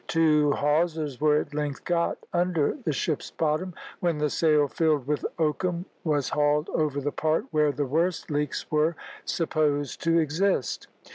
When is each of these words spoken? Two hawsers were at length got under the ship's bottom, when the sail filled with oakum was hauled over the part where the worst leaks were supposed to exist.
Two 0.07 0.53
hawsers 0.53 1.21
were 1.21 1.37
at 1.39 1.53
length 1.53 1.85
got 1.85 2.17
under 2.33 2.73
the 2.85 2.91
ship's 2.91 3.29
bottom, 3.29 3.75
when 3.99 4.17
the 4.17 4.31
sail 4.31 4.67
filled 4.67 5.05
with 5.05 5.23
oakum 5.37 5.85
was 6.03 6.29
hauled 6.29 6.69
over 6.69 6.99
the 6.99 7.11
part 7.11 7.45
where 7.51 7.71
the 7.71 7.85
worst 7.85 8.31
leaks 8.31 8.65
were 8.71 8.95
supposed 9.27 10.01
to 10.01 10.17
exist. 10.17 10.87